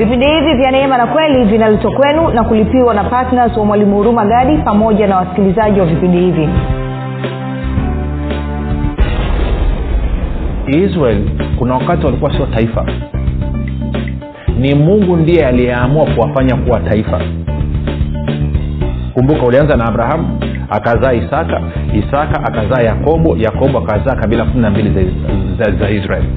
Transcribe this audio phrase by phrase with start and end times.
[0.00, 4.24] vipindi hivi vya neema na kweli vinaletwa kwenu na kulipiwa na ptns wa mwalimu huruma
[4.24, 6.48] gadi pamoja na wasikilizaji wa vipindi hivi.
[10.66, 11.18] Israel
[11.58, 12.86] kuna wakati walikuwa sio taifa.
[14.58, 17.20] Ni mungu ndiye aliyeamua kuwafanya kuwa taifa.
[19.14, 21.60] Kumbuka ulianza na abrahamu akazaa isaka
[21.94, 25.02] isaka akazaa yakobo yakobo akazaa kabila kumi na za,
[25.64, 26.28] za, za israeli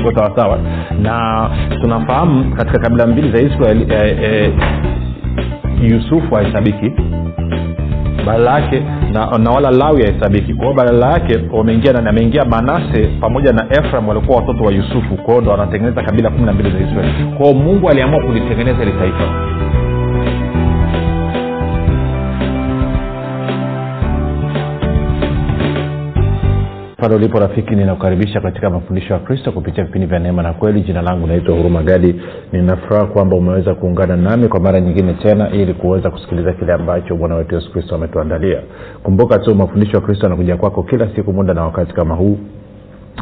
[0.00, 0.58] iko sawasawa
[1.02, 1.46] na
[1.82, 4.52] tunafahamu katika kabila mbili za israeli eh, eh,
[5.82, 6.92] yusufu hahesabiki
[8.26, 13.52] badala yake na, na wala lawi hahesabiki kwao badala yake wameingia nani ameingia manase pamoja
[13.52, 15.16] na efram walikuwa watoto wa yusufu.
[15.16, 17.12] Kwao ndo wanatengeneza kabila kumi na mbili za israeli.
[17.38, 19.47] Kwao mungu aliamua kulitengeneza ili taifa
[26.98, 30.80] pale ulipo rafiki ninakukaribisha katika mafundisho ya kristo kupitia vipindi vya neema na kweli.
[30.80, 32.20] Jina langu naitwa huruma gadi.
[32.52, 37.34] Ninafuraha kwamba umeweza kuungana nami kwa mara nyingine tena ili kuweza kusikiliza kile ambacho bwana
[37.34, 38.60] wetu yesu kristo ametuandalia.
[39.02, 42.38] Kumbuka tu mafundisho ya kristo anakuja kwako kila siku muda na wakati kama huu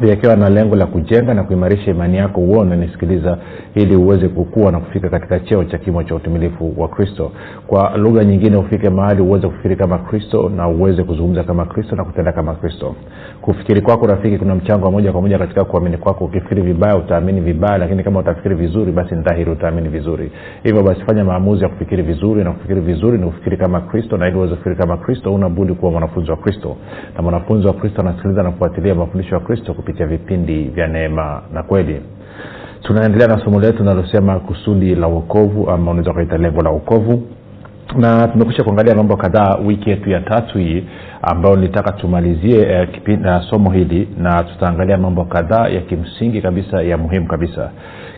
[0.03, 3.39] yakiwa na lengo la kujenga na kuimarisha imani yako huo unanisikiliza
[3.75, 7.33] ili uweze kukua na kufika katika cheo cha kimo cha utumilifu wa kristo.
[7.67, 12.05] Kwa lugha nyingine ufike mahali uweze kufikiri kama kristo na uweze kuzungumza kama kristo na
[12.05, 12.95] kutenda kama kristo.
[13.41, 16.25] Kufikiri kwako rafiki kuna mchango wa moja kwa moja katika kuamini kwako.
[16.25, 20.33] Ukifikiri vibaya utaamini vibaya lakini kama utafikiri vizuri basi ni utaamini vizuri.
[20.63, 24.29] Hivyo basi fanya maamuzi ya kufikiri vizuri na kufikiri vizuri ni kufikiri kama kristo na
[24.29, 26.77] ili uweze kufikiri kama kristo unabudi kuwa mwanafunzi wa kristo.
[27.17, 31.63] Na mwanafunzi wa kristo anasikiliza na kufuatilia mafundisho ya kristo kupitia vipindi vya neema na
[31.63, 32.01] kweli.
[32.83, 37.23] Tunaendelea na somo letu linalosema kusudi la uokovu ama unaweza ukaita lengo la uokovu
[37.97, 40.85] na tumekusha kuangalia mambo kadhaa wiki yetu ya tatu hii
[41.23, 46.83] ambayo nilitaka tumalizie eh, kipindi na somo hili na tutaangalia mambo kadhaa ya kimsingi kabisa
[46.83, 47.71] ya muhimu kabisa.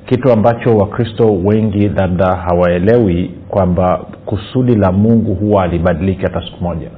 [0.06, 6.90] Kitu ambacho wakristo wengi labda hawaelewi kwamba kusudi la mungu huwa alibadiliki hata siku moja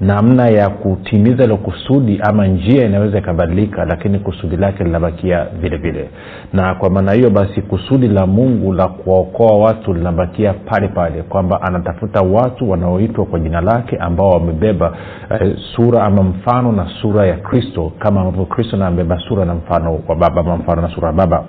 [0.00, 6.08] namna ya kutimiza ilo kusudi ama njia inaweza ikabadilika lakini kusudi lake linabakia vile vile.
[6.52, 11.62] Na kwa maana hiyo basi kusudi la mungu la kuwaokoa watu linabakia pale pale kwamba
[11.62, 14.96] anatafuta watu wanaoitwa kwa jina lake ambao wamebeba
[15.40, 19.98] eh, sura ama mfano na sura ya kristo kama ambavyo kristo na sura na mfano
[20.08, 21.44] wa baba ama mfano na sura ya baba.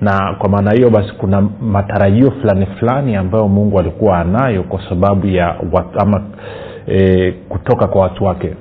[0.00, 5.26] Na kwa maana hiyo basi kuna matarajio fulani fulani ambayo mungu alikuwa anayo kwa sababu
[5.26, 6.22] ya wat, ama
[6.88, 8.54] e, kutoka kwa watu wake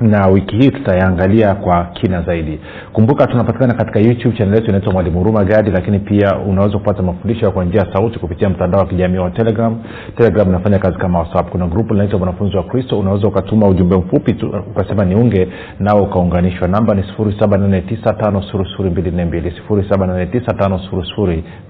[0.00, 2.60] na wiki hii tutayaangalia kwa kina zaidi.
[2.92, 7.50] Kumbuka tunapatikana katika youtube chanel yetu inaitwa mwalimu huruma gadi lakini pia unaweza kupata mafundisho
[7.50, 9.76] kwa njia sauti kupitia mtandao wa kijamii wa telegram.
[10.16, 11.50] Telegram inafanya kazi kama whatsapp.
[11.50, 12.98] Kuna grupu linaitwa mwanafunzi wa kristo.
[12.98, 15.48] Unaweza ukatuma ujumbe mfupi tu, ukasema niunge
[15.80, 16.68] nao ukaunganishwa.
[16.68, 17.02] Namba ni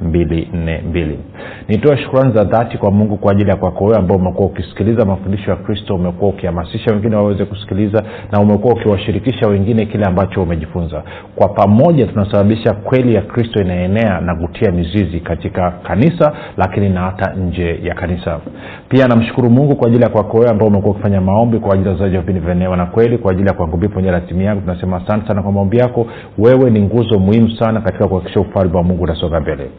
[0.03, 1.17] 7895242
[1.69, 5.51] nitoe shukrani za dhati kwa mungu kwa ajili ya kwako wewe ambao umekuwa ukisikiliza mafundisho
[5.51, 8.03] ya kristo umekuwa ukihamasisha wengine waweze kusikiliza
[8.33, 11.03] na umekuwa ukiwashirikisha wengine kile ambacho umejifunza.
[11.37, 17.33] Kwa pamoja tunasababisha kweli ya kristo inaenea na kutia mizizi katika kanisa lakini na hata
[17.35, 18.41] nje ya kanisa.
[18.89, 21.95] Pia namshukuru mungu kwa ajili ya kwako wewe ambao umekuwa ukifanya maombi kwa ajili ya
[21.95, 24.61] uzaji wa vipindi vya na kweli kwa ajili ya kuangubia pamoja na timu yangu.
[24.61, 26.07] Tunasema asante sana kwa maombi yako.
[26.39, 29.71] Wewe ni nguzo muhimu sana katika kuhakikisha ufalme wa mungu unasonga mbele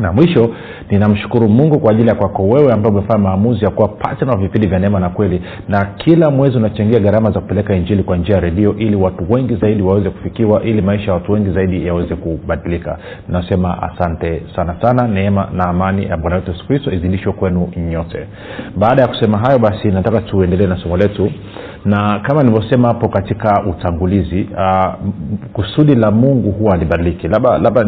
[0.00, 0.50] na mwisho
[0.90, 4.66] ninamshukuru mungu kwa ajili ya kwako wewe ambaye umefanya maamuzi ya kuwa patna wa vipindi
[4.68, 5.42] vya neema na kweli.
[5.68, 9.54] Na kila mwezi unachangia gharama za kupeleka injili kwa njia ya redio ili watu wengi
[9.56, 12.98] zaidi waweze kufikiwa ili maisha ya watu wengi zaidi yaweze kubadilika.
[13.28, 15.08] Nasema asante sana sana.
[15.08, 18.26] Neema na amani ya bwana wetu yesu kristo izidishwe kwenu nyote.
[18.76, 21.32] Baada ya kusema hayo basi nataka tuendelee na somo letu
[21.84, 24.94] na kama nilivyosema hapo katika utangulizi uh,
[25.52, 27.84] kusudi la mungu huwa alibadiliki labda labda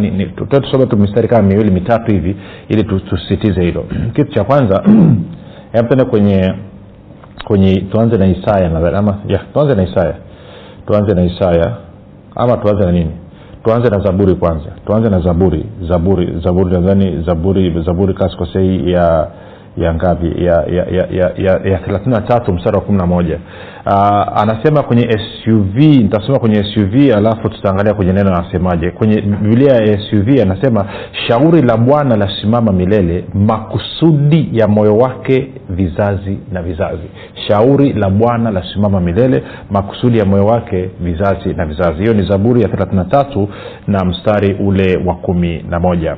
[0.61, 2.37] tusome tu mistari kama miwili mitatu hivi
[2.69, 3.85] ili tusisitize hilo.
[4.15, 4.83] Kitu cha kwanza
[5.89, 6.55] tende kwenye
[7.45, 9.19] kwenye tuanze na isaya ama
[9.53, 10.15] tuanze na isaya.
[10.87, 11.77] Tuanze na isaya
[12.37, 13.11] ama tuanze na nini?
[13.65, 14.67] Tuanze na zaburi kwanza.
[14.87, 15.67] Tuanze na zaburi.
[15.89, 19.29] Zaburi zaburi nadhani zaburi zaburi kasikosei ya
[19.77, 23.39] ya ngapi ya ya ya ya, thelathini na tatu mstari wa kumi na moja.
[23.87, 28.91] Uh, anasema kwenye suv nitasoma kwenye suv alafu tutaangalia kwenye neno anasemaje.
[28.91, 30.85] Kwenye bibilia ya suv anasema
[31.29, 37.03] shauri la bwana lasimama milele makusudi ya moyo wake vizazi na vizazi.
[37.49, 41.99] Shauri la bwana lasimama milele makusudi ya moyo wake vizazi na vizazi.
[41.99, 43.49] Hiyo ni zaburi ya thelathini na tatu
[43.87, 46.17] na mstari ule wa kumi na moja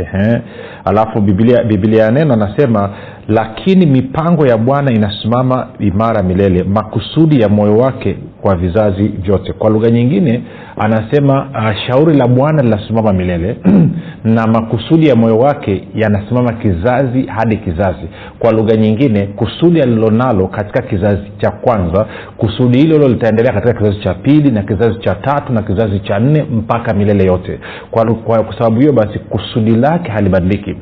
[0.00, 0.40] Ehe.
[0.84, 2.90] alafu biblia biblia ya neno anasema
[3.28, 6.62] lakini mipango ya bwana inasimama imara milele.
[6.62, 9.52] Makusudi ya moyo wake kwa vizazi vyote.
[9.52, 10.42] Kwa lugha nyingine
[10.76, 13.56] anasema uh, shauri la bwana linasimama milele.
[14.24, 18.08] Na makusudi ya moyo wake yanasimama kizazi hadi kizazi.
[18.38, 22.06] Kwa lugha nyingine kusudi alilonalo katika kizazi cha kwanza
[22.36, 26.18] kusudi hilo hilo litaendelea katika kizazi cha pili na kizazi cha tatu na kizazi cha
[26.18, 27.58] nne mpaka milele yote.
[27.90, 30.76] Kwa, kwa, kwa sababu hiyo basi kusudi lake halibadiliki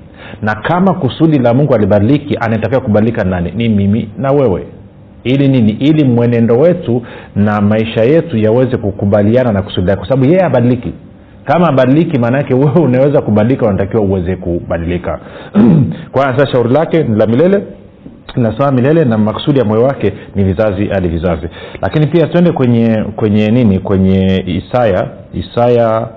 [0.45, 3.53] na kama kusudi la mungu alibadiliki anatakiwa kubadilika nani?
[3.57, 4.67] Ni mimi na wewe.
[5.25, 5.73] Ili nini?
[5.73, 7.03] Ili mwenendo wetu
[7.37, 9.99] na maisha yetu yaweze kukubaliana na kusudi lake.
[9.99, 10.93] Kwa sababu yeye abadiliki
[11.45, 15.21] kama abadiliki maanaake wewe unaweza kubadilika unatakiwa uweze kubadilika.
[16.13, 17.63] Kwa shauri lake ni la milele
[18.37, 21.49] linasimama milele na makusudi ya moyo wake ni vizazi hadi vizazi.
[21.83, 23.79] Lakini pia twende kwenye kwenye nini?
[23.79, 26.09] Kwenye isaya isaya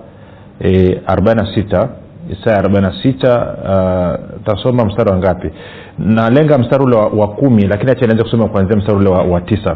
[0.62, 1.88] e, 46
[2.30, 5.52] isaya 46 uh, tasoma mstari wa ngapi?
[6.00, 9.42] Nalenga mstari ule wa, wa kumi lakini acha nianze kusoma kuanzia mstari ule wa, wa
[9.42, 9.76] tisa.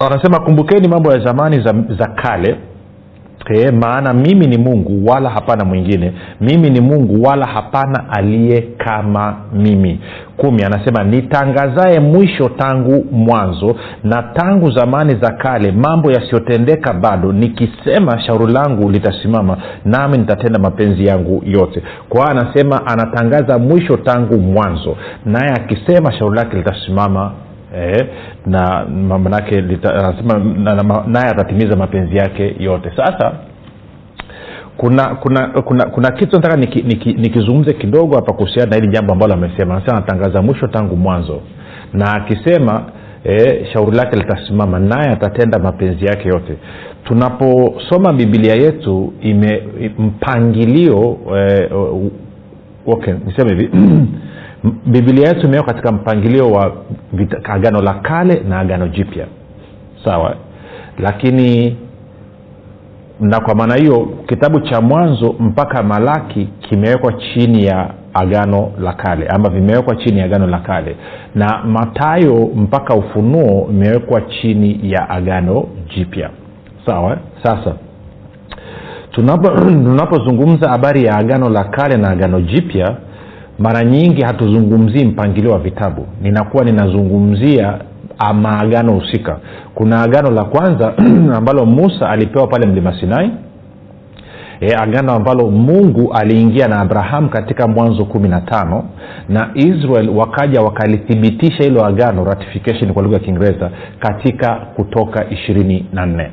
[0.00, 2.56] Anasema kumbukeni mambo ya zamani za, za kale
[3.48, 6.12] e, maana mimi ni mungu wala hapana mwingine.
[6.40, 10.00] Mimi ni mungu wala hapana aliye kama mimi.
[10.36, 17.32] Kumi anasema nitangazaye mwisho tangu mwanzo na tangu zamani za kale mambo yasiyotendeka bado.
[17.32, 21.82] Nikisema shauri langu litasimama nami nitatenda mapenzi yangu yote.
[22.08, 24.96] Kwa anasema anatangaza mwisho tangu mwanzo.
[25.24, 27.32] Naye akisema shauri lake litasimama
[27.76, 28.06] eh,
[28.46, 28.84] na
[29.18, 30.38] manake anasema
[31.06, 32.92] naye atatimiza mapenzi yake yote.
[32.96, 33.32] Sasa
[34.76, 39.12] kuna kuna kuna kuna kitu nataka nikizungumze niki, niki kidogo hapa kuhusiana na hili jambo
[39.12, 39.74] ambalo amesema.
[39.76, 41.40] Anasema anatangaza mwisho tangu mwanzo.
[41.92, 42.84] Na akisema
[43.24, 46.56] e, shauri lake litasimama naye atatenda mapenzi yake yote.
[47.04, 49.62] Tunaposoma bibilia yetu ime
[49.98, 51.70] mpangilio e,
[52.86, 53.70] okay niseme hivi
[54.86, 56.72] bibilia yetu imewekwa katika mpangilio wa
[57.44, 59.26] agano la kale na agano jipya.
[60.04, 60.36] Sawa.
[60.98, 61.76] Lakini
[63.20, 69.26] na kwa maana hiyo kitabu cha mwanzo mpaka malaki kimewekwa chini ya agano la kale
[69.28, 70.96] ama vimewekwa chini ya agano la kale.
[71.34, 75.64] Na matayo mpaka ufunuo imewekwa chini ya agano
[75.96, 76.30] jipya.
[76.86, 77.18] Sawa.
[77.42, 77.74] Sasa
[79.12, 82.96] tunapozungumza tunapo habari ya agano la kale na agano jipya
[83.60, 86.06] mara nyingi hatuzungumzii mpangilio wa vitabu.
[86.22, 87.78] Ninakuwa ninazungumzia
[88.34, 89.38] maagano husika.
[89.74, 90.94] Kuna agano la kwanza
[91.38, 93.30] ambalo musa alipewa pale mlima sinai.
[94.60, 98.84] E, agano ambalo mungu aliingia na abraham katika mwanzo kumi na tano.
[99.28, 106.06] Na israel wakaja wakalithibitisha hilo agano ratification kwa lugha ya kiingereza katika kutoka ishirini na
[106.06, 106.30] nne.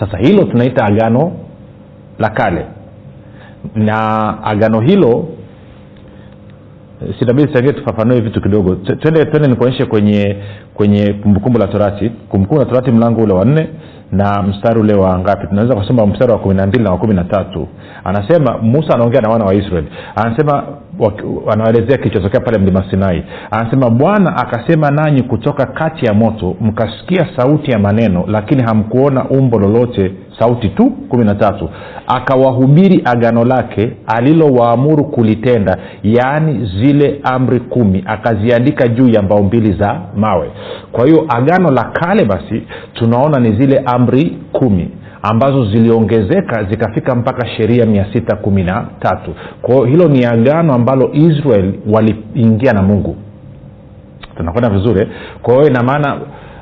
[0.00, 1.32] Sasa hilo tunaita agano
[2.18, 2.66] la kale.
[3.74, 5.28] Na agano hilo
[7.18, 8.74] sitabidi sangie tufafanue vitu kidogo.
[8.74, 10.36] Twende twende nikuonyeshe kwenye
[10.74, 12.10] kwenye kumbukumbu la torati.
[12.28, 13.68] Kumbukumbu la torati mlango ule wa nne
[14.12, 15.46] na mstari ule wa ngapi?
[15.46, 17.68] Tunaweza kusoma mstari wa kumi na mbili na wa kumi na tatu.
[18.04, 19.88] Anasema musa anaongea na wana wa israeli.
[20.16, 20.64] Anasema
[21.52, 23.22] anaelezea kilichotokea pale mlima sinai.
[23.50, 29.58] Anasema bwana akasema nanyi kutoka kati ya moto mkasikia sauti ya maneno lakini hamkuona umbo
[29.58, 31.68] lolote sauti tu kumi na tatu.
[32.06, 40.00] Akawahubiri agano lake alilowaamuru kulitenda yaani zile amri kumi akaziandika juu ya mbao mbili za
[40.16, 40.50] mawe.
[40.92, 42.62] Kwa hiyo agano la kale basi
[42.94, 44.88] tunaona ni zile amri kumi
[45.22, 49.34] ambazo ziliongezeka zikafika mpaka sheria mia sita kumi na tatu.
[49.62, 53.16] Kwao hilo ni agano ambalo israel waliingia na mungu.
[54.36, 55.08] Tunakwenda vizuri.
[55.42, 56.14] Kwa hiyo ina maana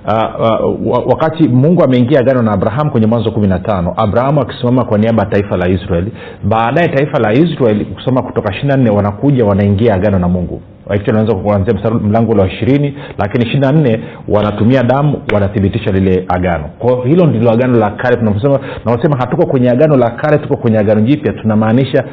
[0.06, 4.84] uh, uh, wakati mungu ameingia agano na abraham kwenye mwanzo kumi na tano abrahamu akisimama
[4.84, 6.12] kwa niaba ya taifa la israeli
[6.44, 11.34] baadaye taifa la israeli kusoma kutoka ishiri na nne wanakuja wanaingia agano na mungu unaweza
[11.34, 16.64] kuanzia mlango ule wa ishirini lakini ishiri na nne wanatumia damu wanathibitisha lile agano.
[16.78, 21.00] Kwao hilo ndilo agano la kale tunaosema hatuko kwenye agano la kale tuko kwenye agano
[21.00, 22.04] jipya tunamaanisha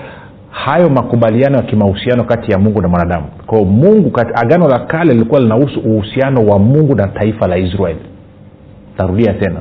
[0.49, 3.25] hayo makubaliano ya kimahusiano kati ya mungu na mwanadamu.
[3.45, 7.99] Kwao mungu agano la kale lilikuwa linahusu uhusiano wa mungu na taifa la israeli.
[8.97, 9.59] Tarudia tena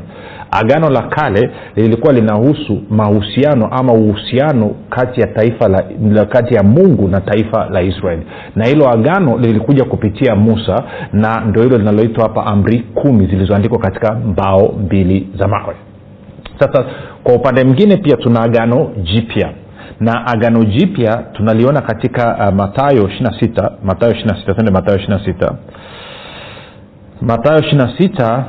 [0.54, 7.08] agano la kale lilikuwa linahusu mahusiano ama uhusiano kati ya taifa la, kati ya mungu
[7.08, 8.22] na taifa la israeli
[8.56, 14.14] na hilo agano lilikuja kupitia musa na ndio hilo linaloitwa hapa amri kumi zilizoandikwa katika
[14.14, 15.74] mbao mbili za mawe.
[16.58, 16.84] Sasa
[17.24, 19.50] kwa upande mwingine pia tuna agano jipya.
[20.00, 25.52] Na agano jipya tunaliona katika uh, matayo 26 matayo 26 tende matayo 26
[27.22, 28.44] matayo ishirina sita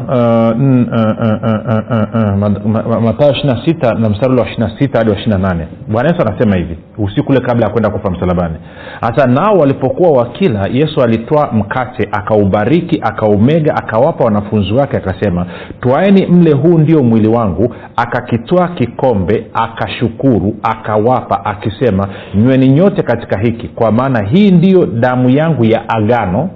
[3.01, 5.67] matayo ishirina sita na mstari wa ishirina sita hadi wa ishirina nane.
[5.87, 8.55] Bwana yesu anasema hivi usiku ule kabla ya kwenda kufa msalabani.
[9.01, 15.45] Hata nao walipokuwa wakila yesu alitoa mkate akaubariki akaumega akawapa wanafunzi wake akasema
[15.81, 17.75] twaeni mle huu ndio mwili wangu.
[17.95, 25.65] Akakitoa kikombe akashukuru akawapa akisema nyweni nyote katika hiki kwa maana hii ndiyo damu yangu
[25.65, 26.49] ya agano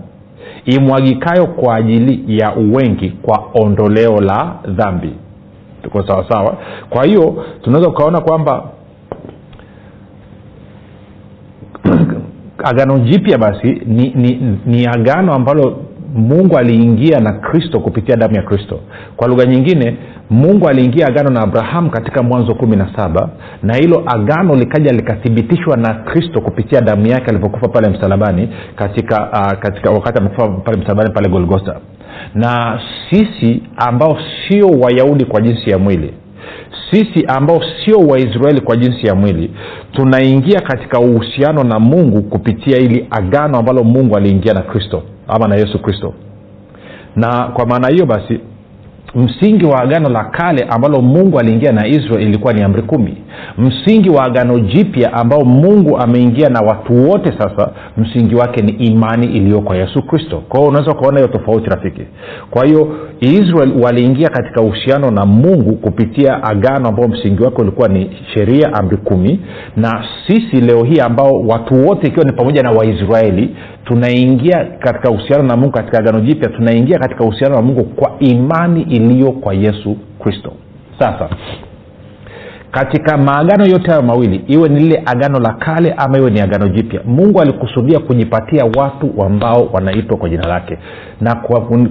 [0.66, 5.14] imwagikayo kwa ajili ya wengi kwa ondoleo la dhambi.
[5.84, 6.58] Tuko sawasawa
[6.90, 8.64] kwa hiyo tunaweza ukaona kwamba
[12.64, 18.42] agano jipya basi ni, ni, ni agano ambalo mungu aliingia na kristo kupitia damu ya
[18.42, 18.80] kristo.
[19.16, 19.98] Kwa lugha nyingine
[20.30, 23.30] mungu aliingia agano na abrahamu katika mwanzo kumi na saba
[23.64, 29.60] na hilo agano likaja likathibitishwa na kristo kupitia damu yake alivyokufa pale msalabani katika, uh,
[29.60, 31.76] katika wakati amekufa pale msalabani pale golgotha.
[32.36, 36.14] Na sisi ambao sio wayahudi kwa jinsi ya mwili
[36.92, 39.52] sisi ambao sio waisraeli kwa jinsi ya mwili
[39.92, 45.56] tunaingia katika uhusiano na mungu kupitia ili agano ambalo mungu aliingia na kristo ama na
[45.56, 46.14] yesu kristo.
[47.16, 48.40] Na kwa maana hiyo basi
[49.16, 53.18] msingi wa agano la kale ambalo mungu aliingia na israel ilikuwa ni amri kumi.
[53.58, 59.28] Msingi wa agano jipya ambao mungu ameingia na watu wote sasa msingi wake ni imani
[59.28, 60.44] iliyo kwa yesu kristo.
[60.50, 62.02] Kwao unaweza ukaona hiyo tofauti rafiki.
[62.52, 62.88] Kwa hiyo
[63.20, 68.98] israel waliingia katika uhusiano na mungu kupitia agano ambao msingi wake ulikuwa ni sheria amri
[68.98, 69.40] kumi.
[69.78, 73.56] Na sisi leo hii ambao watu wote ikiwa ni pamoja na waisraeli
[73.90, 78.82] tunaingia katika uhusiano na mungu katika agano jipya tunaingia katika uhusiano na mungu kwa imani
[78.82, 80.54] iliyo kwa yesu kristo.
[81.00, 81.30] Sasa
[82.72, 86.68] katika maagano yote hayo mawili iwe ni lile agano la kale ama iwe ni agano
[86.68, 90.78] jipya mungu alikusudia kujipatia watu ambao wanaitwa kwa jina lake.
[91.22, 91.36] Na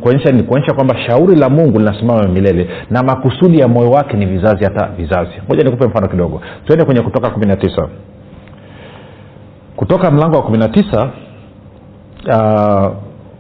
[0.01, 4.27] kuonyesha ni kuonyesha kwamba shauri la mungu linasimama milele na makusudi ya moyo wake ni
[4.27, 5.31] vizazi hata vizazi.
[5.49, 6.41] Moja nikupe mfano kidogo.
[6.67, 7.89] Tuende kwenye kutoka kumi na tisa.
[9.77, 11.11] Kutoka mlango wa kumi na tisa
[12.27, 12.93] uh,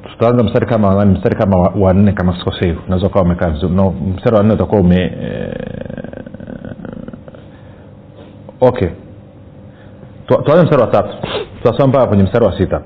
[0.03, 2.77] tutaanza mstari kama mstari kama wanne wa kama sikosei.
[2.87, 3.75] Unaweza ukawa umekaa vizuri.
[3.75, 5.55] No, mstari wa nne utakuwa ume eh,
[8.61, 8.89] okay.
[10.27, 11.17] Tuanze mstari wa tatu.
[11.57, 12.81] Tutasoma mpaka kwenye mstari wa sita.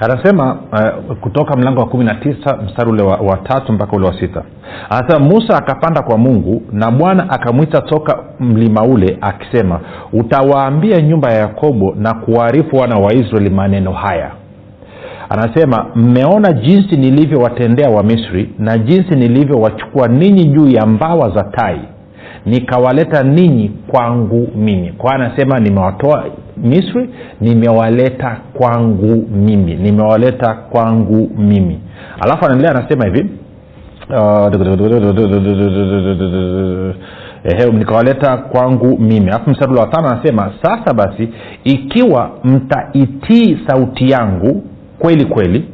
[0.00, 4.06] Anasema uh, kutoka mlango wa kumi na tisa mstari ule wa, wa tatu mpaka ule
[4.06, 4.42] wa sita.
[4.90, 9.80] Anasema musa akapanda kwa mungu na bwana akamwita toka mlima ule akisema
[10.12, 14.30] utawaambia nyumba ya yakobo na kuwaarifu wana wa israeli maneno haya
[15.30, 21.80] anasema mmeona jinsi nilivyowatendea wamisri na jinsi nilivyowachukua ninyi juu ya mbawa za tai
[22.46, 24.92] nikawaleta ninyi kwangu mimi.
[24.98, 26.24] Kwa anasema nimewatoa
[26.56, 27.10] misri
[27.40, 31.80] nimewaleta kwangu mimi nimewaleta kwangu mimi.
[32.20, 33.30] Alafu anaendelea anasema hivi
[37.68, 39.26] uh, nikawaleta kwangu mimi.
[39.28, 41.28] Alafu mstari wa tano anasema sasa basi
[41.64, 44.62] ikiwa mtaitii sauti yangu
[45.00, 45.64] kweli kweli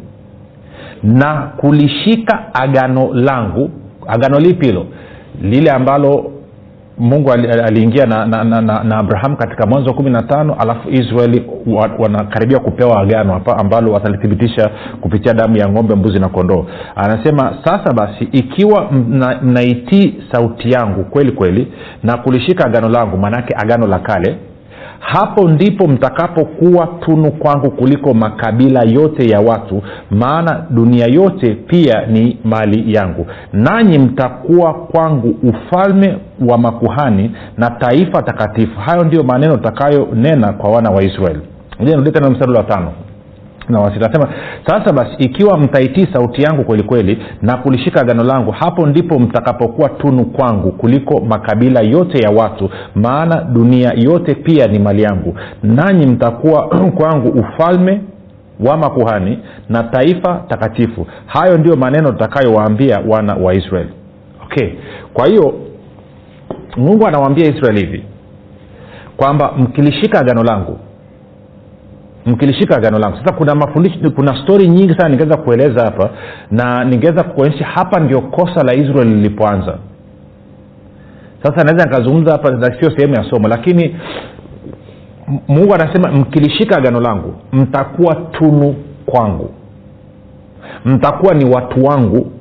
[1.03, 3.71] na kulishika agano langu
[4.07, 4.87] agano lipi hilo?
[5.43, 6.33] Lile ambalo
[6.99, 10.91] mungu aliingia na, na, na, na, na abraham katika mwanzo wa kumi na tano alafu
[10.91, 11.45] israeli
[11.99, 16.67] wanakaribia kupewa agano hapa ambalo watalithibitisha kupitia damu ya ng'ombe mbuzi na kondoo.
[16.97, 18.93] Anasema sasa basi ikiwa
[19.43, 24.37] mnaitii mna sauti yangu kweli kweli na kulishika agano langu maanaake agano la kale
[25.13, 32.39] hapo ndipo mtakapokuwa tunu kwangu kuliko makabila yote ya watu maana dunia yote pia ni
[32.45, 33.27] mali yangu.
[33.53, 38.81] Nanyi mtakuwa kwangu ufalme wa makuhani na taifa takatifu.
[38.81, 41.41] Hayo ndiyo maneno takayonena kwa wana wa israeli.
[41.81, 42.93] Nirudi tena mstari wa tano
[43.69, 43.91] na
[44.67, 49.89] sasa basi ikiwa mtaitii sauti yangu kweli kweli na kulishika agano langu hapo ndipo mtakapokuwa
[49.89, 55.39] tunu kwangu kuliko makabila yote ya watu maana dunia yote pia ni mali yangu.
[55.63, 56.69] Nanyi mtakuwa
[56.99, 58.01] kwangu ufalme
[58.61, 61.07] wa makuhani na taifa takatifu.
[61.27, 63.91] Hayo ndio maneno tutakayowaambia wana wa israeli.
[64.45, 64.69] Okay.
[65.15, 65.55] Kwa hiyo
[66.77, 68.05] mungu anawaambia israeli hivi
[69.17, 70.79] kwamba mkilishika agano langu
[72.27, 73.17] mkilishika agano langu.
[73.17, 76.11] Sasa kuna mafundisho kuna stori nyingi sana ningeweza kueleza hapa
[76.51, 79.79] na ningeweza kuonyesha hapa ndio kosa la israel lilipoanza.
[81.43, 83.97] Sasa naweza nikazungumza hapa sio sehemu ya somo lakini
[85.49, 88.75] mungu anasema mkilishika agano langu mtakuwa tunu
[89.07, 89.51] kwangu.
[90.85, 92.33] Mtakuwa ni watu wangu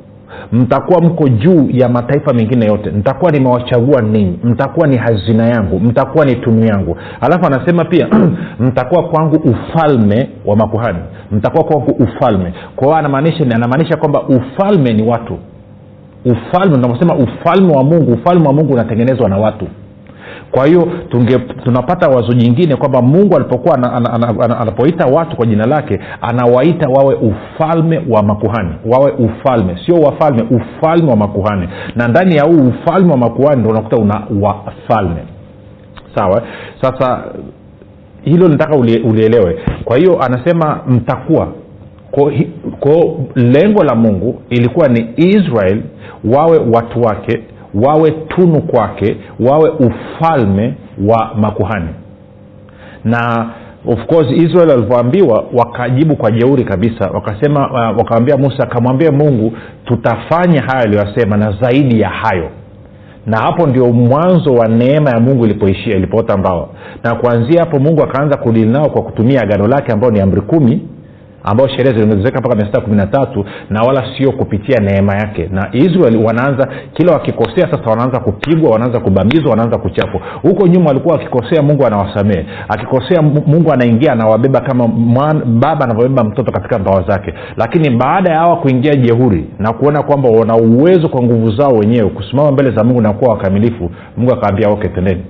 [0.52, 2.92] mtakuwa mko juu ya mataifa mengine yote.
[2.92, 4.40] Mtakuwa nimewachagua ninyi.
[4.44, 5.80] Mtakuwa ni hazina yangu.
[5.80, 6.98] Mtakuwa ni tunu yangu.
[7.22, 8.08] Alafu anasema pia
[8.60, 11.00] mtakuwa kwangu ufalme wa makuhani.
[11.32, 12.54] Mtakuwa kwangu ufalme.
[12.76, 15.38] Kwa hiyo anamaanisha anamaanisha kwamba ufalme ni watu.
[16.26, 19.68] Ufalme unaposema ufalme wa mungu ufalme wa mungu unatengenezwa na watu
[20.52, 20.88] kwa hiyo
[21.64, 23.76] tunapata wazo jingine kwamba mungu alipokuwa
[24.60, 31.10] anapoita watu kwa jina lake anawaita wawe ufalme wa makuhani wawe ufalme sio wafalme ufalme
[31.10, 31.70] wa makuhani.
[31.96, 35.22] Na ndani ya huu ufalme wa makuhani ndo unakuta una wafalme.
[36.16, 36.42] Sawa?
[36.82, 37.24] Sasa
[38.24, 39.60] hilo nataka ulielewe.
[39.84, 41.48] Kwa hiyo anasema mtakuwa.
[42.80, 45.82] Kwao lengo la mungu ilikuwa ni israel
[46.36, 47.40] wawe watu wake
[47.84, 50.74] wawe tunu kwake wawe ufalme
[51.08, 51.90] wa makuhani.
[53.04, 53.50] Na
[53.88, 57.10] of course israel walivyoambiwa wakajibu kwa jeuri kabisa.
[57.14, 59.54] Wakasema uh, wakawambia musa akamwambia mungu
[59.86, 62.50] tutafanya hayo aliyoyasema na zaidi ya hayo.
[63.26, 66.70] Na hapo ndio mwanzo wa neema ya mungu ilipoishia ilipoota mbao.
[67.04, 70.88] Na kuanzia hapo mungu akaanza kudili nao kwa kutumia agano lake ambayo ni amri kumi
[71.46, 75.50] ambao sheria ziliongezeka mpaka mia sita kumi na tatu na wala sio kupitia neema yake.
[75.52, 81.16] Na israel wanaanza kila wakikosea sasa wanaanza kupigwa wanaanza kubamizwa wanaanza kuchapwa huko nyuma walikuwa
[81.18, 82.46] wakikosea mungu anawasamehe.
[82.70, 87.34] Akikosea mungu anaingia anawabeba kama man, baba anavyobeba mtoto katika mbawa zake.
[87.58, 92.10] Lakini baada ya hawa kuingia jehuri na kuona kwamba wana uwezo kwa nguvu zao wenyewe
[92.10, 95.22] kusimama mbele za mungu na kuwa wakamilifu mungu akaambia oke tendeni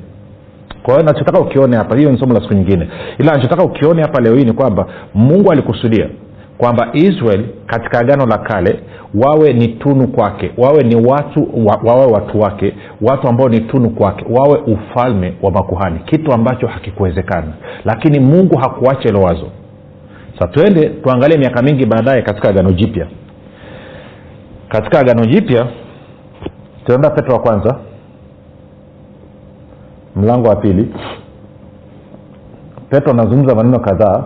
[0.86, 2.88] kwa hiyo nachotaka ukione hapa hiyo ni somo la siku nyingine.
[3.20, 6.10] Ila nachotaka ukione hapa leo hii ni kwamba mungu alikusudia
[6.58, 8.80] kwamba israel katika agano la kale
[9.15, 13.89] wawe ni tunu kwake wawe ni watu wa, wawe watu wake watu ambao ni tunu
[13.89, 17.54] kwake wawe ufalme wa makuhani kitu ambacho hakikuwezekana.
[17.86, 19.48] Lakini mungu hakuacha ilo wazo.
[20.39, 23.08] Sa twende tuangalie miaka mingi baadaye katika agano jipya.
[24.70, 25.68] Katika agano jipya
[26.86, 27.80] tunaenda petro wa kwanza
[30.15, 30.93] mlango wa pili.
[32.89, 34.24] Petro anazungumza maneno kadhaa.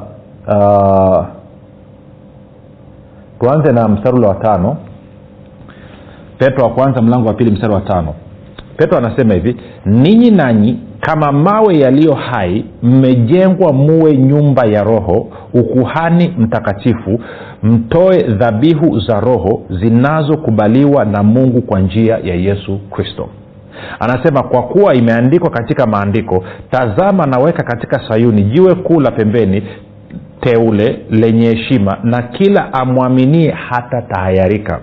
[0.47, 1.25] Uh,
[3.39, 4.77] tuanze na mstari ule wa tano.
[6.37, 8.13] Petro wa kwanza mlango wa pili mstari wa tano.
[8.77, 9.55] Petro anasema hivi
[9.85, 17.19] ninyi nanyi kama mawe yaliyo hai mmejengwa muwe nyumba ya roho ukuhani mtakatifu
[17.63, 23.29] mtoe dhabihu za roho zinazokubaliwa na mungu kwa njia ya yesu kristo
[23.99, 29.63] anasema kwa kuwa imeandikwa katika maandiko tazama naweka katika sayuni jiwe kuu la pembeni
[30.41, 34.79] teule lenye heshima na kila amwaminie hata tahayarika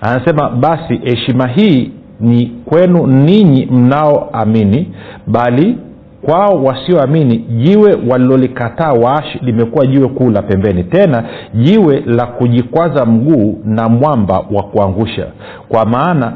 [0.00, 4.92] anasema basi heshima hii ni kwenu ninyi mnaoamini
[5.26, 5.78] bali
[6.22, 13.58] kwao wasioamini jiwe walilolikataa waashi limekuwa jiwe kuu la pembeni tena jiwe la kujikwaza mguu
[13.64, 15.26] na mwamba wa kuangusha.
[15.68, 16.32] Kwa maana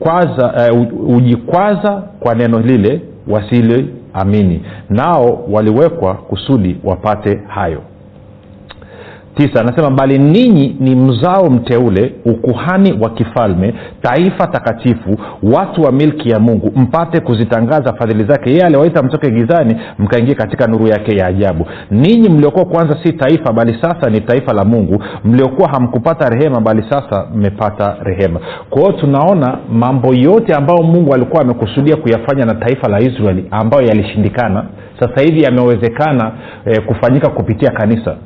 [0.00, 7.82] hujikwaza uh, ujikwaza kwa neno lile wasiliamini nao waliwekwa kusudi wapate hayo
[9.36, 16.30] tisa anasema bali ninyi ni mzao mteule ukuhani wa kifalme taifa takatifu watu wa milki
[16.30, 18.50] ya mungu mpate kuzitangaza fadhili zake.
[18.50, 21.66] Yeye aliwaita mtoke gizani mkaingia katika nuru yake ya ajabu.
[21.90, 25.02] Ninyi mliokuwa kwanza si taifa bali sasa ni taifa la mungu.
[25.24, 28.40] Mliokuwa hamkupata rehema bali sasa mmepata rehema.
[28.70, 33.86] Kwa hiyo tunaona mambo yote ambayo mungu alikuwa amekusudia kuyafanya na taifa la israeli ambayo
[33.86, 34.64] yalishindikana
[35.00, 36.32] sasa hivi yamewezekana
[36.66, 38.16] eh, kufanyika kupitia kanisa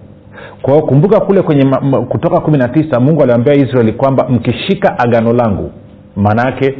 [0.62, 1.64] kwa hiyo kumbuka kule kwenye
[2.08, 5.70] kutoka kumi na tisa mungu aliambia israeli kwamba mkishika agano langu
[6.16, 6.78] maana yake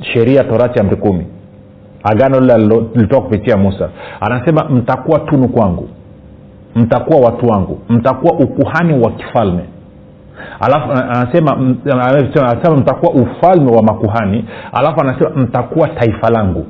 [0.00, 1.26] sheria torati amri kumi
[2.02, 2.58] agano lile
[2.94, 3.88] lilitoka kupitia musa
[4.20, 5.88] anasema mtakuwa tunu kwangu
[6.74, 9.62] mtakuwa watu wangu mtakuwa ukuhani wa kifalme.
[10.60, 16.66] Alafu anasema anasema mtakuwa ufalme wa makuhani alafu anasema mtakuwa taifa langu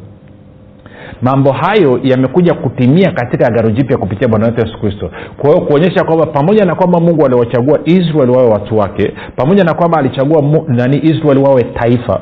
[1.22, 5.10] mambo hayo yamekuja kutimia katika agano jipya kupitia bwana wetu yesu kristo.
[5.36, 9.74] Kwa hiyo kuonyesha kwamba pamoja na kwamba mungu aliwachagua israel wawe watu wake pamoja na
[9.74, 12.20] kwamba alichagua nani israel wawe taifa.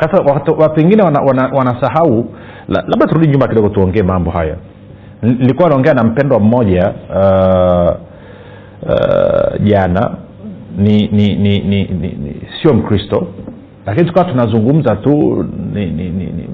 [0.00, 0.22] Sasa
[0.58, 2.28] watu wengine wanasahau wana,
[2.68, 4.56] wana labda turudi nyuma kidogo tuongee mambo haya.
[5.22, 7.94] Nilikuwa naongea na mpendwa mmoja uh,
[8.90, 10.10] uh, jana.
[10.78, 13.26] Ni ni ni, ni, ni, ni sio mkristo
[13.86, 16.48] lakini tukawa tunazungumza tu ni, ni, ni, ni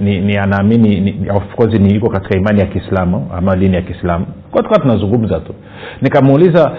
[0.00, 3.82] ni, ni anaamini ni, of course ni yuko katika imani ya kiislamu ama dini ya
[3.82, 4.26] kiislamu.
[4.50, 5.54] Kwa tukawa tunazungumza tu.
[6.02, 6.72] Nikamuuliza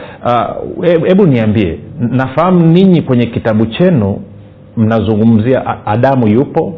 [1.08, 4.22] hebu uh, niambie nafahamu ninyi kwenye kitabu chenu
[4.78, 6.74] mnazungumzia adamu yupo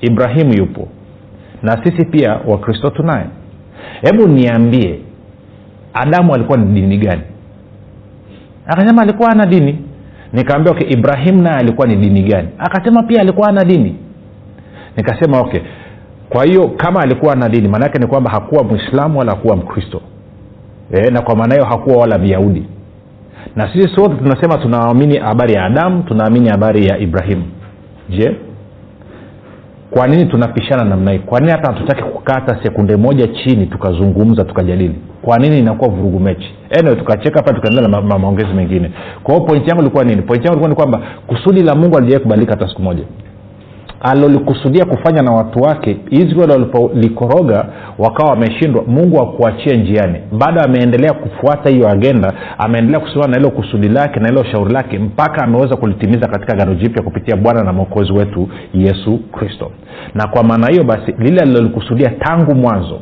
[0.00, 0.88] ibrahimu yupo
[1.62, 3.26] na sisi pia wakristo tunaye.
[4.02, 4.98] Hebu niambie
[5.94, 7.22] adamu alikuwa ni dini gani?
[8.66, 9.78] Akasema alikuwa ana dini.
[10.32, 12.48] Nikaambia okay ibrahim naye alikuwa ni dini gani?
[12.58, 13.96] Akasema pia alikuwa ana dini
[14.96, 15.60] nikasema okay.
[16.28, 20.00] Kwa hiyo kama alikuwa na dini maanaake ni kwamba hakuwa mwislamu wala hakuwa mkristo.
[20.92, 22.64] E, na kwa maana hiyo hakuwa wala myahudi.
[23.56, 27.44] Na sisi sote tunasema tunaamini habari ya adamu tunaamini habari ya ibrahimu
[28.10, 28.36] je?
[29.90, 31.18] Kwa nini tunapishana namna hii?
[31.18, 34.94] Kwa nini hata hatutaki kukata sekunde moja chini tukazungumza tukajadili?
[35.22, 36.54] Kwa nini inakuwa vurugu mechi?
[36.78, 38.90] Anyway, tukacheka hapa tukaendelea na ma- maongezi mengine.
[39.22, 40.22] Kwa hiyo pointi yangu ilikuwa nini?
[40.22, 43.04] Pointi yangu ilikuwa ni kwamba kusudi la mungu alijawai kubadilika hata siku moja
[44.04, 47.66] alolikusudia kufanya na watu wake israel walipolikoroga
[47.98, 48.84] wakawa wameshindwa.
[48.86, 50.18] Mungu akuachia njiani.
[50.38, 54.98] Bado ameendelea kufuata hiyo agenda ameendelea kusimama na hilo kusudi lake na hilo shauri lake
[54.98, 59.70] mpaka ameweza kulitimiza katika gano jipya kupitia bwana na mwokozi wetu yesu kristo.
[60.14, 63.00] Na kwa maana hiyo basi lile alilolikusudia tangu mwanzo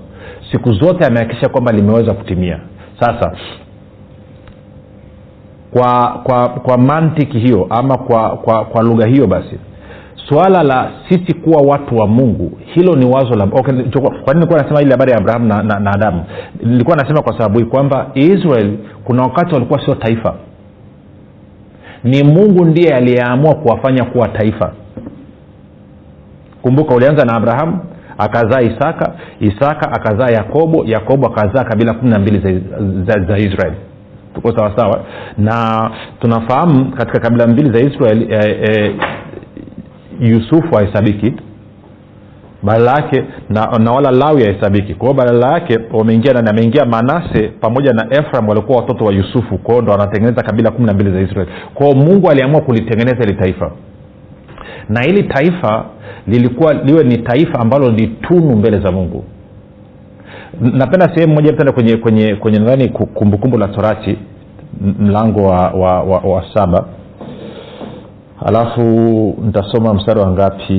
[0.52, 2.58] siku zote amehakikisha kwamba limeweza kutimia.
[3.00, 3.32] Sasa
[5.72, 9.58] kwa kwa kwa mantiki hiyo ama kwa kwa, kwa lugha hiyo basi
[10.32, 13.74] swala la sisi kuwa watu wa mungu hilo ni wazo la okay,
[14.24, 16.24] kwa nini nasema ile habari ya abrahamu na, na, na adamu?
[16.62, 20.34] Nilikuwa nasema kwa sababu hii kwamba israel kuna wakati walikuwa sio taifa.
[22.04, 24.72] Ni mungu ndiye aliyeamua kuwafanya kuwa taifa.
[26.62, 27.78] Kumbuka ulianza na abrahamu
[28.18, 32.52] akazaa isaka isaka akazaa yakobo yakobo akazaa kabila kumi na mbili za,
[33.04, 33.72] za, za israel.
[34.34, 35.00] Tuko sawasawa
[35.38, 35.90] na
[36.20, 38.94] tunafahamu katika kabila mbili za israel eh, eh,
[40.20, 41.32] yusufu hahesabiki
[42.62, 47.92] badala yake na, na wala lawi hahesabiki kwao badala yake wameingia nani ameingia manase pamoja
[47.92, 49.58] na efraim walikuwa watoto wa yusufu.
[49.58, 51.50] Kwao ndo wanatengeneza kabila kumi na mbili za israeli.
[51.74, 53.70] Kwao mungu aliamua kulitengeneza hili taifa.
[54.88, 55.84] Na hili taifa
[56.26, 59.24] lilikuwa liwe ni taifa ambalo ni tunu mbele za mungu.
[60.60, 64.18] Napenda sehemu moja tenda kwenye kwenye kwenye nadhani kumbukumbu la torati
[64.98, 66.84] mlango wa, wa, wa, wa saba
[68.46, 68.82] alafu
[69.44, 70.72] nitasoma mstari wa ngapi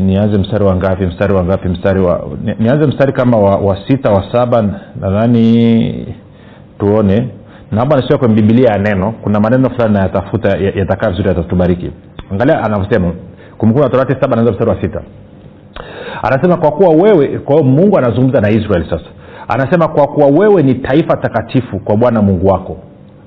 [0.00, 3.78] nianze mstari wa ngapi mstari wa ngapi mstari wa ni, nianze mstari kama wa, wa
[3.88, 4.62] sita wa saba
[5.00, 6.14] nadhani
[6.78, 7.28] tuone.
[7.72, 11.90] Naomba nisio kwenye bibilia ya neno kuna maneno fulani nayatafuta yatakaa vizuri yatatubariki.
[12.32, 13.12] Angalia anavyosema
[13.58, 15.02] kumbukumbu torati saba naanza mstari wa sita.
[16.22, 19.04] Anasema kwa kuwa wewe kwa mungu anazungumza na israel sasa.
[19.48, 22.76] Anasema kwa kuwa wewe ni taifa takatifu kwa bwana mungu wako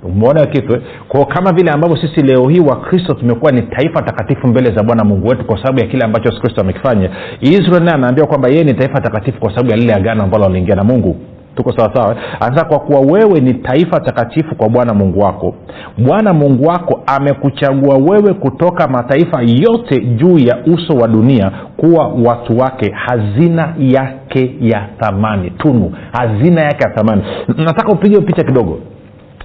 [0.04, 4.72] umeona kitu kwao kama vile ambavyo sisi leo hii wakristo tumekuwa ni taifa takatifu mbele
[4.76, 7.10] za bwana mungu wetu kwa sababu ya kile ambacho kristo amekifanya.
[7.42, 10.76] Israel naye anaambiwa kwamba yeye ni taifa takatifu kwa sababu ya lile agano ambalo aliingia
[10.76, 11.16] na mungu.
[11.56, 15.56] Tuko sawasawa anasema kwa kuwa wewe ni taifa takatifu kwa bwana mungu wako.
[15.98, 22.58] Bwana mungu wako amekuchagua wewe kutoka mataifa yote juu ya uso wa dunia kuwa watu
[22.58, 22.92] wake.
[22.96, 25.50] Hazina yake ya thamani.
[25.50, 27.22] Tunu hazina yake ya thamani.
[27.58, 28.80] Nataka upige picha kidogo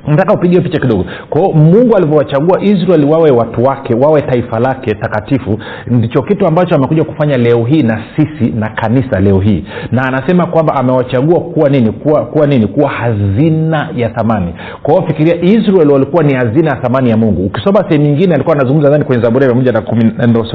[0.07, 1.05] nataka upige picha kidogo.
[1.31, 7.05] Kwao mungu alivyowachagua israeli wawe watu wake wawe taifa lake takatifu ndicho kitu ambacho amekuja
[7.05, 9.65] kufanya leo hii na sisi na kanisa leo hii.
[9.93, 11.93] Na anasema kwamba amewachagua kuwa nini?
[11.93, 12.67] Kuwa, kuwa nini?
[12.67, 14.55] Kuwa hazina ya thamani.
[14.83, 17.47] Kwao fikiria israeli walikuwa ni hazina ya thamani ya mungu.
[17.47, 19.47] Ukisoma sehemu nyingine alikuwa anazungumza ndani kwenye zaburi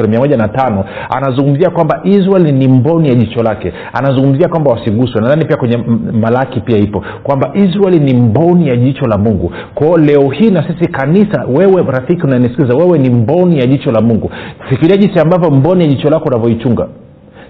[0.09, 3.73] mia moja na tano anazungumzia kwamba israeli ni mboni ya jicho lake.
[3.93, 5.21] Anazungumzia kwamba wasiguswe.
[5.21, 5.77] Nadhani pia kwenye
[6.21, 9.42] malaki pia ipo kwamba israeli ni mboni ya jicho la mungu
[9.75, 14.01] kwao leo hii na sisi kanisa wewe rafiki unanisikiza wewe ni mboni ya jicho la
[14.01, 14.31] mungu.
[14.69, 16.87] Fikiria jinsi ambavyo mboni ya jicho lako unavyoichunga.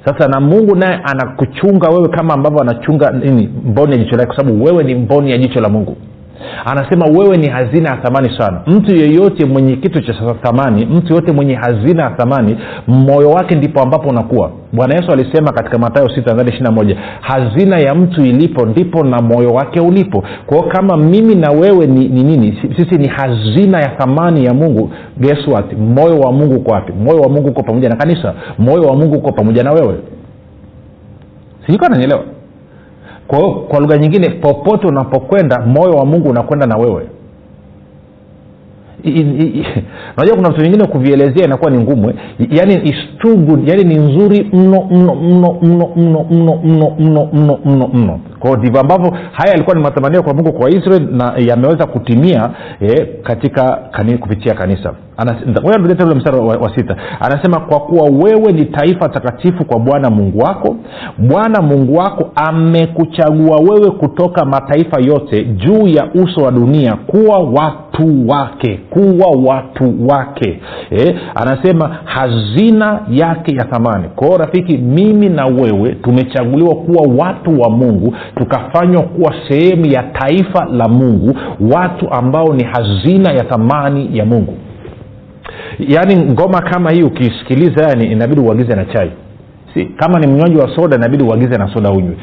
[0.06, 4.36] Sasa na mungu naye anakuchunga wewe kama ambavyo anachunga nini mboni ya jicho lake kwa
[4.36, 5.98] sababu wewe ni mboni ya jicho la mungu
[6.66, 8.62] anasema wewe ni hazina ya thamani sana.
[8.68, 13.82] Mtu yeyote mwenye kitu cha thamani mtu yeyote mwenye hazina ya thamani moyo wake ndipo
[13.82, 14.52] ambapo unakuwa.
[14.74, 19.80] Bwana yesu alisema katika matayo sita moja hazina ya mtu ilipo ndipo na moyo wake
[19.80, 20.24] ulipo.
[20.46, 22.58] Kwao kama mimi na wewe ni, ni nini?
[22.78, 24.92] Sisi ni hazina ya thamani ya mungu.
[25.18, 26.94] Guess moyo wa mungu uko wapi?
[26.94, 28.34] Moyo wa mungu uko pamoja na kanisa.
[28.58, 29.96] Moyo wa mungu uko pamoja na wewe.
[31.66, 32.24] Sijuka nanyelewa
[33.28, 37.08] kwa hiyo kwa lugha nyingine popote unapokwenda moyo wa mungu unakwenda na wewe
[40.18, 42.14] unajua kuna vitu vingine kuvielezea inakuwa ni ngumu
[42.50, 43.36] yani is too
[43.84, 48.80] ni nzuri mno mno mno mno mno mno mno mno mno mno mno kwao ndivyo
[48.82, 52.50] ambavyo haya yalikuwa ni matamanio kwa mungu kwa israel na yameweza kutimia
[52.82, 54.94] eh, katika kani, kupitia kanisa
[56.06, 60.40] ule mstari wa, wa sita anasema kwa kuwa wewe ni taifa takatifu kwa bwana mungu
[60.40, 60.76] wako
[61.18, 67.83] bwana mungu wako amekuchagua wewe kutoka mataifa yote juu ya uso wa dunia kuwa watu
[67.94, 70.60] watu wake kuwa watu wake.
[70.92, 74.10] Eh, anasema hazina yake ya thamani.
[74.16, 80.66] Kwao rafiki mimi na wewe tumechaguliwa kuwa watu wa mungu tukafanywa kuwa sehemu ya taifa
[80.66, 81.38] la mungu
[81.74, 84.54] watu ambao ni hazina ya thamani ya mungu.
[85.80, 89.12] Yaani ngoma kama hii ukisikiliza yani inabidi uagize na chai
[89.74, 92.16] si kama ni mnywaji wa soda inabidi uagize na soda unywe.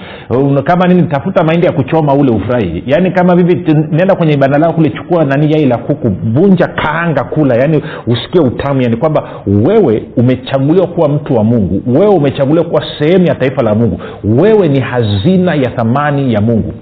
[0.64, 2.82] Kama nini tafuta mahindi ya kuchoma ule ufurahi.
[2.86, 7.24] Yaani kama vivi nenda kwenye ibanda lao kule chukua nani yai la kuku vunja kaanga
[7.24, 7.56] kula.
[7.56, 11.82] Yaani usikie utamu yaani kwamba wewe umechaguliwa kuwa mtu wa mungu.
[11.86, 14.00] Wewe umechaguliwa kuwa sehemu ya taifa la mungu.
[14.24, 16.72] Wewe ni hazina ya thamani ya mungu.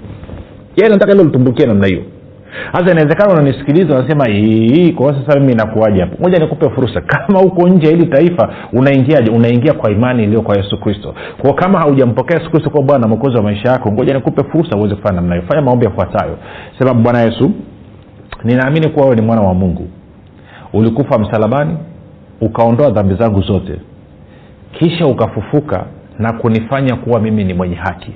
[0.77, 2.01] Yaani nataka hilo litumbukie namna hiyo
[2.73, 6.15] sasa inawezekana unanisikiliza unasema "Hii, sasa mimi nakuaje hapo?
[6.23, 7.01] Moja nikupe fursa.
[7.13, 9.31] Kama huko nje hili taifa unaingiaje?
[9.31, 11.15] Unaingia kwa imani iliyo kwa yesu kristo.
[11.41, 14.95] Kwao kama haujampokea yesu kristo kuwa bwana mwokozi wa maisha yako ngoja nikupe fursa uweze
[14.95, 15.47] kufanya namna hiyo.
[15.47, 16.37] Fanya maombi yafuatayo.
[16.79, 17.51] Sema bwana yesu
[18.43, 19.87] ninaamini kuwa wewe ni mwana wa mungu.
[20.73, 21.77] Ulikufa msalabani
[22.41, 23.79] ukaondoa dhambi zangu zote.
[24.71, 25.85] Kisha ukafufuka
[26.19, 28.11] na kunifanya kuwa mimi ni mwenye haki.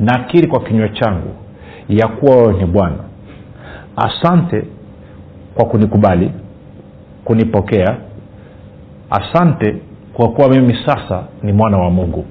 [0.00, 1.28] Nakiri kwa kinywa changu
[1.88, 3.07] ya kuwa wewe ni bwana
[3.98, 4.64] asante
[5.54, 6.30] kwa kunikubali
[7.24, 7.96] kunipokea.
[9.10, 9.76] Asante
[10.12, 12.24] kwa kuwa mimi sasa ni mwana wa mungu.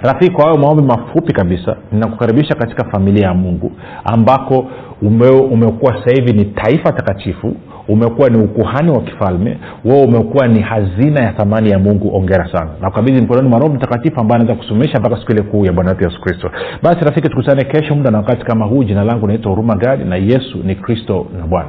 [0.00, 3.72] Rafiki kwa hayo maombi mafupi kabisa ninakukaribisha katika familia ya mungu
[4.04, 4.66] ambako
[5.02, 7.56] ume, umekuwa sasa hivi ni taifa takatifu
[7.88, 12.70] umekuwa ni ukuhani wa kifalme wewe umekuwa ni hazina ya thamani ya mungu ongera sana.
[12.80, 16.04] Na kukabidhi mkononi mwa mtakatifu ambaye anaweza kusomesha mpaka siku ile kuu ya bwana wetu
[16.04, 16.50] yesu kristo.
[16.82, 18.84] Basi rafiki tukutane kesho muda na wakati kama huu.
[18.84, 21.68] Jina langu naitwa huruma gadi na yesu ni kristo na bwana